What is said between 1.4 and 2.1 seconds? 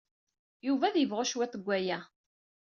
seg waya.